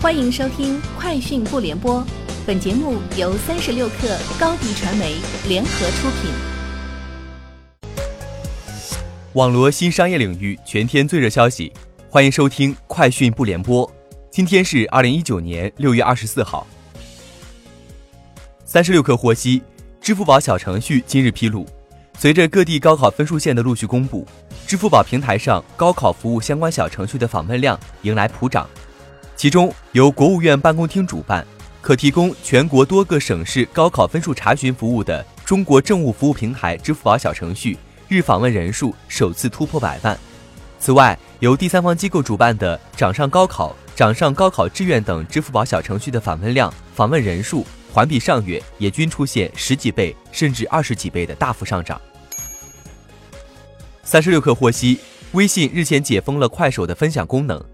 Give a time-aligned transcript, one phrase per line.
[0.00, 2.00] 欢迎收听《快讯不联播》，
[2.46, 5.16] 本节目由三十六克高低传媒
[5.48, 6.30] 联合出品。
[9.32, 11.72] 网罗新商业领域全天最热消息，
[12.08, 13.84] 欢迎收听《快讯不联播》。
[14.30, 16.64] 今天是二零一九年六月二十四号。
[18.64, 19.60] 三十六克获悉，
[20.00, 21.66] 支付宝小程序今日披露，
[22.16, 24.24] 随着各地高考分数线的陆续公布，
[24.64, 28.64] 支付宝平台上高考服务相关小程序的访问量迎来普涨。
[29.38, 31.46] 其中，由国务院办公厅主办、
[31.80, 37.78] 可提供全国多个省市高考分数查询服务的中国政务服务平台支付宝小程序
[38.08, 40.18] 日访问人数首次突破百万。
[40.80, 52.00] 此外，由第三方机构主办的掌上高考、掌上高考志愿等支付宝小程序的访问量、访问人数环比上月也均出现十几倍甚至二十几倍的大幅上涨。
[54.02, 54.98] 三十六氪获悉，
[55.30, 57.64] 微信日前解封了快手的分享功能。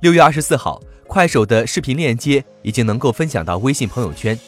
[0.00, 0.80] 六月二十四号。
[1.10, 4.38] 快手的视频链接已经能够分享到微信朋友圈。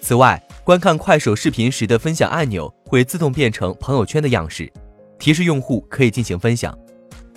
[0.00, 4.72] 此外，观看快手视频时的分享按钮会自动变成朋友圈的样式，
[5.18, 6.78] 提示用户可以进行分享。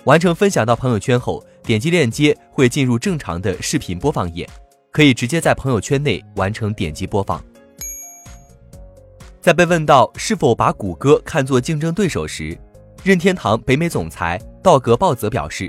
[0.04, 4.48] 完成分享到朋友圈后，点击链接会进入正常的视频播放页，
[4.92, 7.42] 可以直接在朋友圈内完成点击播放。
[9.40, 12.56] 在被问到是否把谷歌看作竞争对手时，
[13.02, 15.68] 任天堂北美总裁道格鲍泽表示。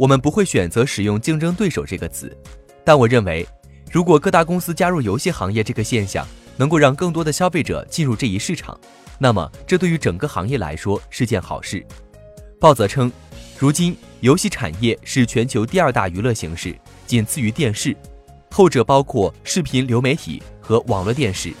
[0.00, 2.34] 我们不会选择使用“竞争对手”这个词，
[2.82, 3.46] 但我认为，
[3.92, 8.80] 如果各大公司加入游戏行业这个现象，能够让更多的消费者进入这一市场，
[9.18, 11.84] 那么这对于整个行业来说是件好事。
[12.58, 13.12] 鲍泽称，
[13.58, 16.74] 如今游戏产业是全球第二大娱乐形式，
[17.06, 17.94] 仅次于电视，
[18.50, 21.52] 后者包括视频流媒体和网络电视。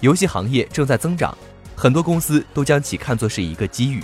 [0.00, 1.38] 游戏行业正在增长，
[1.76, 4.02] 很多公司都将其看作是一个机遇。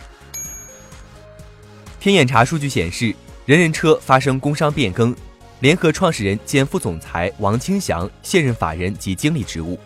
[1.98, 3.12] 天眼查数据显示。
[3.50, 5.12] 人人车发生工商变更，
[5.58, 9.76] 联合创始人兼副总裁王清祥卸任法人及经理职务，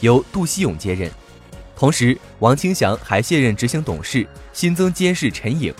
[0.00, 1.10] 由杜希勇接任。
[1.74, 5.72] 同时，王清祥还卸任执行董事，新增监事陈颖。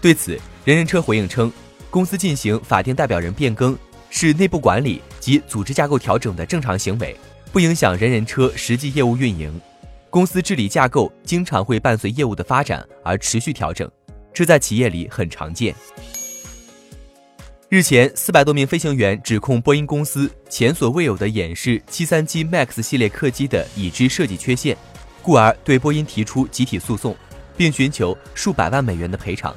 [0.00, 1.52] 对此，人人车回应称，
[1.90, 3.78] 公司进行法定代表人变更
[4.08, 7.16] 是内部管理及组织架构调整的正常行为，
[7.52, 9.60] 不影响人人车实际业务运营。
[10.10, 13.88] 公司治理架构经常会伴随业务的发展而持续调整，
[14.34, 15.72] 这在企业里很常见。
[17.70, 24.76] 日前，四百多名飞行员指控波音公司前所未有的掩饰七三七 MAX 系列客机的已知设计缺陷，
[25.22, 27.16] 故而对波音提出集体诉讼，
[27.56, 29.54] 并寻求数百万美元的赔偿。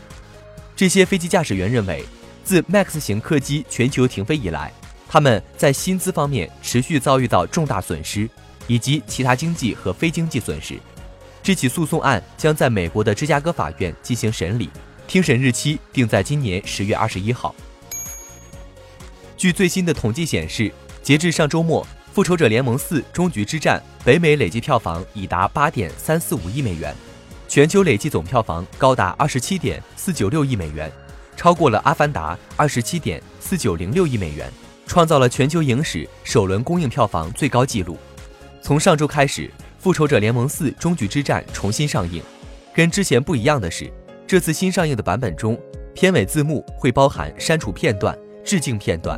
[0.75, 2.05] 这些飞机驾驶员认为，
[2.43, 4.71] 自 MAX 型客机全球停飞以来，
[5.09, 8.29] 他们在薪资方面持续遭遇到重大损失，
[8.67, 10.79] 以及其他经济和非经济损失。
[11.41, 14.69] 这起诉讼案将在美国的芝加哥法院进行审理，
[15.07, 17.55] 庭审日期定在今年十月二十一号。
[19.43, 20.71] 据最新的统计显示，
[21.01, 21.83] 截至上周末，
[22.13, 26.95] 《复仇者联盟四：终局之战》北美累计票房已达八点三四五亿美元，
[27.49, 30.89] 全球累计总票房高达二十七点四九六亿美元，
[31.35, 34.49] 超过了《阿凡达》二十七点四九零六亿美元，
[34.87, 37.97] 创造了全球影史首轮公映票房最高纪录。
[38.61, 42.23] 从上周开始，《复仇者联盟四：终局之战》重新上映，
[42.73, 43.91] 跟之前不一样的是，
[44.25, 45.59] 这次新上映的版本中，
[45.93, 48.17] 片尾字幕会包含删除片段。
[48.45, 49.17] 致敬片段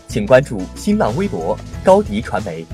[0.11, 2.65] 请关注新浪微博高迪传媒。